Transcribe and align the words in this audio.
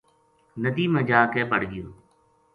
ندی 0.61 0.85
ما 0.93 1.01
جا 1.09 1.21
کے 1.33 1.41
بڑ 1.49 1.61
گیو 1.71 1.87